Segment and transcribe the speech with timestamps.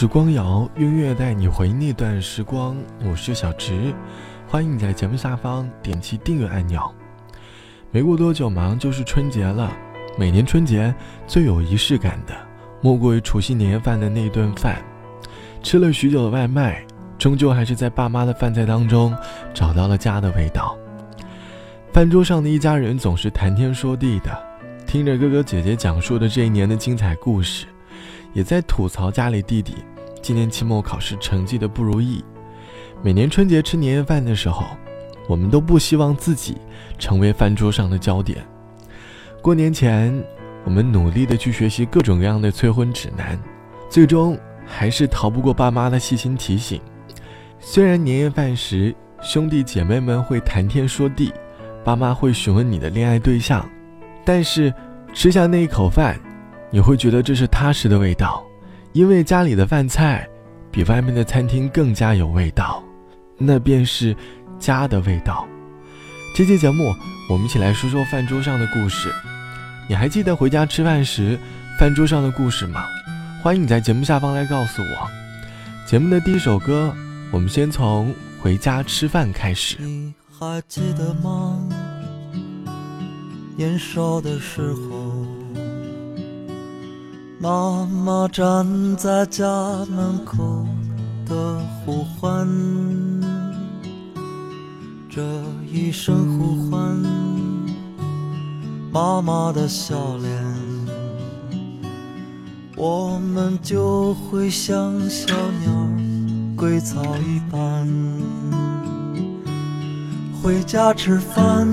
[0.00, 2.74] 时光谣，音乐带你回那段时光。
[3.04, 3.92] 我是小直，
[4.48, 6.90] 欢迎你在节目下方点击订阅按钮。
[7.90, 9.70] 没过多久，马上就是春节了。
[10.16, 10.94] 每年春节
[11.26, 12.34] 最有仪式感的，
[12.80, 14.82] 莫过于除夕年夜饭的那顿饭。
[15.62, 16.82] 吃了许久的外卖，
[17.18, 19.14] 终究还是在爸妈的饭菜当中
[19.52, 20.78] 找到了家的味道。
[21.92, 24.30] 饭桌上的一家人总是谈天说地的，
[24.86, 27.66] 听着哥哥姐姐讲述的这一年的精彩故事。
[28.32, 29.74] 也在吐槽家里弟弟
[30.22, 32.24] 今年期末考试成绩的不如意。
[33.02, 34.66] 每年春节吃年夜饭的时候，
[35.28, 36.56] 我们都不希望自己
[36.98, 38.44] 成为饭桌上的焦点。
[39.40, 40.12] 过年前，
[40.64, 43.38] 我们努力的去学习各种各样的催婚指南，
[43.88, 46.80] 最终还是逃不过爸妈的细心提醒。
[47.58, 51.32] 虽然年夜饭时兄弟姐妹们会谈天说地，
[51.84, 53.66] 爸妈会询问你的恋爱对象，
[54.24, 54.72] 但是
[55.14, 56.20] 吃下那一口饭。
[56.72, 58.44] 你会觉得这是踏实的味道，
[58.92, 60.28] 因为家里的饭菜
[60.70, 62.82] 比外面的餐厅更加有味道，
[63.38, 64.16] 那便是
[64.58, 65.46] 家的味道。
[66.34, 66.92] 这期节目，
[67.28, 69.12] 我们一起来说说饭桌上的故事。
[69.88, 71.38] 你还记得回家吃饭时
[71.78, 72.84] 饭桌上的故事吗？
[73.42, 75.08] 欢迎你在节目下方来告诉我。
[75.86, 76.92] 节目的第一首歌，
[77.30, 79.76] 我们先从回家吃饭开始。
[79.80, 81.60] 你还记得吗？
[83.56, 85.19] 年少的时候。
[87.42, 88.66] 妈妈站
[88.98, 89.46] 在家
[89.86, 90.66] 门口
[91.24, 92.46] 的呼唤，
[95.08, 95.22] 这
[95.66, 97.02] 一声呼唤，
[98.92, 100.30] 妈妈的笑脸，
[102.76, 105.72] 我们就会像小鸟
[106.54, 107.88] 归巢一般，
[110.42, 111.66] 回家吃饭，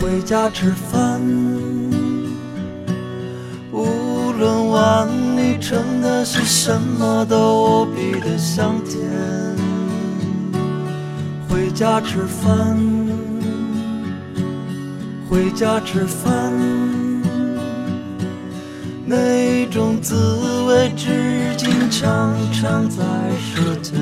[0.00, 1.83] 回家吃饭。
[4.34, 9.00] 无论碗里盛的是什么，都无比的香甜。
[11.48, 12.76] 回家吃饭，
[15.30, 16.52] 回家吃饭，
[19.06, 20.16] 那种滋
[20.64, 23.04] 味至今常常在
[23.38, 23.94] 舌尖。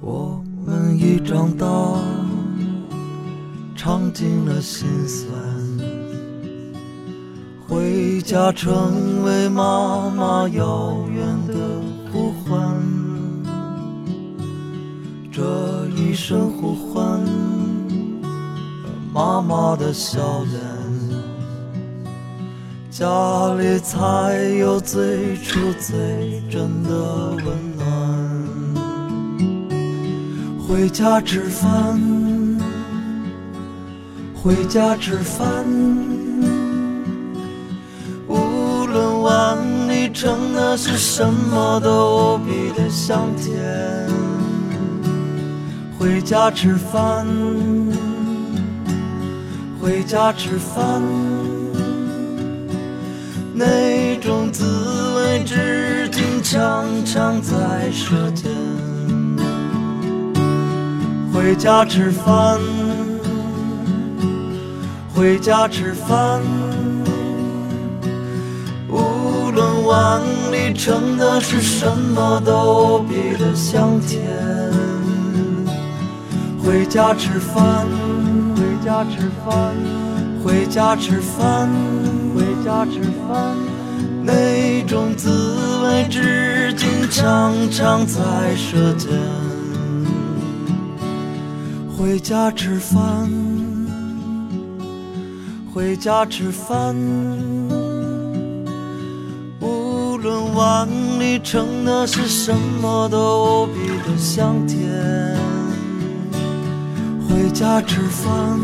[0.00, 1.66] 我们已长大，
[3.74, 5.57] 尝尽了辛酸。
[8.28, 11.54] 家成为妈妈遥远的
[12.12, 12.78] 呼唤，
[15.32, 17.22] 这一声呼唤，
[19.14, 20.60] 妈妈的笑脸，
[22.90, 27.46] 家里才有最初最真的温
[27.78, 27.88] 暖。
[30.68, 31.98] 回家吃饭，
[34.34, 36.17] 回家吃饭。
[40.12, 43.56] 成的是什么都无比的香甜。
[45.98, 47.26] 回家吃饭，
[49.80, 51.02] 回家吃饭，
[53.52, 54.64] 那种滋
[55.16, 58.50] 味至今常常在舌尖。
[61.32, 62.60] 回家吃饭，
[65.14, 66.40] 回家吃饭。
[69.88, 70.20] 碗
[70.52, 74.20] 里盛的是什么都比的香甜。
[76.62, 77.86] 回家吃饭，
[78.54, 79.74] 回家吃饭，
[80.44, 81.70] 回家吃饭，
[82.34, 83.56] 回家吃饭，
[84.22, 85.30] 那种滋
[85.84, 88.20] 味至今常常在
[88.54, 89.08] 舌尖。
[91.96, 93.30] 回家吃饭，
[95.72, 97.57] 回家吃饭。
[100.58, 100.88] 碗
[101.20, 102.52] 里盛的是什
[102.82, 104.80] 么都无比的香甜。
[107.28, 108.58] 回家吃饭，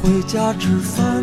[0.00, 1.22] 回家吃饭，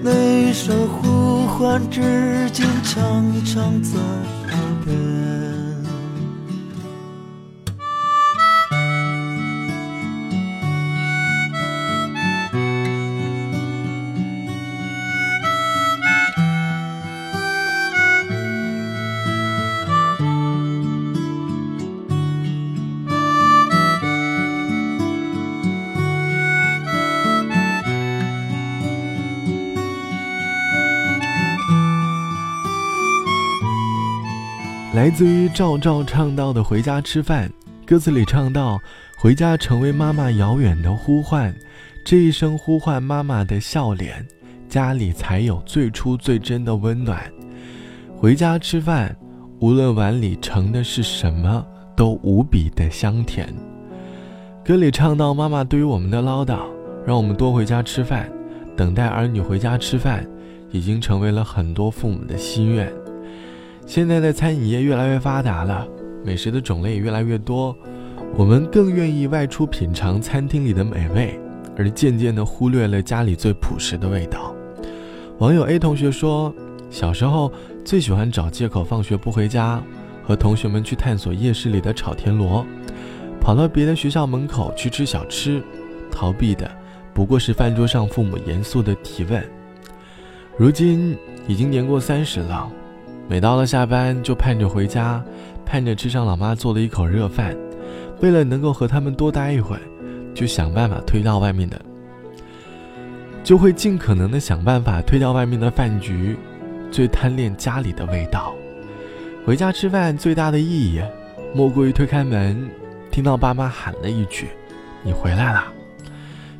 [0.00, 3.98] 那一声呼唤至今常常在
[35.04, 37.46] 来自于赵照唱到的《回家吃饭》，
[37.86, 38.80] 歌词里唱到
[39.20, 41.54] ：“回家成为妈妈遥远的呼唤，
[42.02, 44.26] 这一声呼唤妈妈的笑脸，
[44.66, 47.22] 家里才有最初最真的温暖。
[48.16, 49.14] 回家吃饭，
[49.60, 51.62] 无论碗里盛的是什么，
[51.94, 53.54] 都无比的香甜。
[54.64, 56.60] 歌里唱到，妈妈对于我们的唠叨，
[57.06, 58.32] 让我们多回家吃饭，
[58.74, 60.26] 等待儿女回家吃饭，
[60.70, 62.90] 已经成为了很多父母的心愿。
[63.86, 65.86] 现在的餐饮业越来越发达了，
[66.24, 67.76] 美食的种类也越来越多，
[68.34, 71.38] 我们更愿意外出品尝餐厅里的美味，
[71.76, 74.54] 而渐渐地忽略了家里最朴实的味道。
[75.38, 76.52] 网友 A 同学说，
[76.90, 77.52] 小时候
[77.84, 79.82] 最喜欢找借口放学不回家，
[80.24, 82.64] 和同学们去探索夜市里的炒田螺。
[83.40, 85.62] 跑到别的学校门口去吃小吃，
[86.10, 86.70] 逃避的
[87.12, 89.44] 不过是饭桌上父母严肃的提问。
[90.56, 91.14] 如今
[91.46, 92.72] 已经年过三十了，
[93.28, 95.22] 每到了下班就盼着回家，
[95.64, 97.56] 盼着吃上老妈做的一口热饭。
[98.20, 99.76] 为了能够和他们多待一会，
[100.34, 101.80] 就想办法推掉外面的，
[103.42, 106.36] 就会尽可能的想办法推掉外面的饭局，
[106.90, 108.54] 最贪恋家里的味道。
[109.44, 111.02] 回家吃饭最大的意义，
[111.54, 112.68] 莫过于推开门。
[113.10, 114.48] 听到爸妈喊了一句
[115.04, 115.72] ：“你回来了。”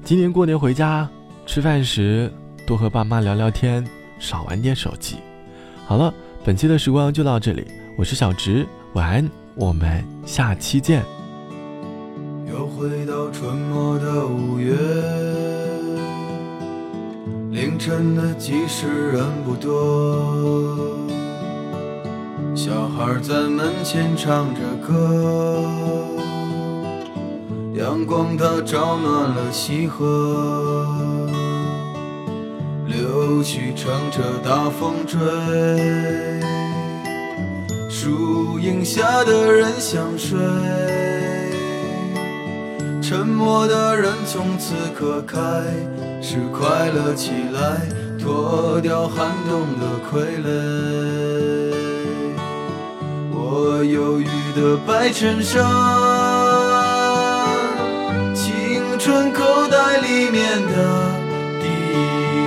[0.05, 1.09] 今年过年回家
[1.47, 2.31] 吃饭时，
[2.67, 3.85] 多和爸妈聊聊天，
[4.19, 5.17] 少玩点手机。
[5.87, 6.15] 好了，
[6.45, 11.03] 本期的时光就到这里，我是小直，晚安，我们下期见。
[12.47, 14.77] 又回到春末的五月，
[17.51, 20.99] 凌晨的集市人不多，
[22.55, 25.65] 小孩在门前唱着歌。
[27.75, 30.87] 阳光它照暖了溪河，
[32.95, 35.19] 柳絮乘着大风追，
[37.91, 40.39] 树荫下的人想睡，
[43.03, 45.37] 沉默的人从此刻开
[46.23, 47.81] 始快乐起来，
[48.17, 51.75] 脱掉寒冬的傀儡。
[53.33, 55.65] 我忧郁的白衬衫。
[58.33, 61.14] 青春口袋里面的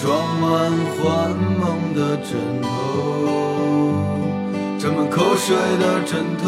[0.00, 0.06] 装
[0.40, 2.30] 满幻梦的枕
[2.62, 2.68] 头，
[4.78, 6.46] 沾满口水的枕头。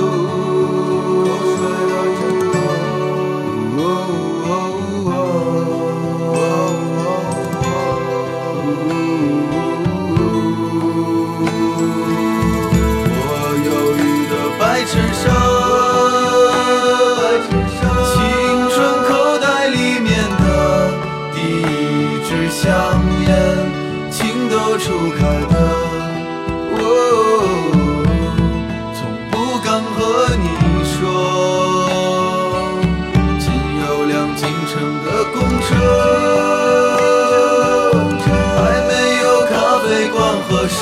[37.92, 38.90] 还没
[39.22, 39.52] 有咖
[39.84, 40.18] 啡馆
[40.48, 40.78] 和奢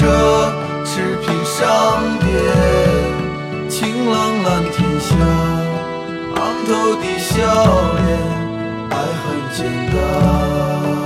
[0.84, 1.56] 侈品商
[2.20, 2.26] 店。
[3.68, 5.08] 晴朗蓝天下
[6.36, 7.34] 昂，头的笑
[8.04, 8.08] 脸，
[8.90, 9.24] 爱很
[9.54, 9.58] 简
[9.92, 10.97] 单。